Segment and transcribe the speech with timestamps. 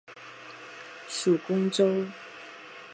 [1.07, 2.07] 属恭州。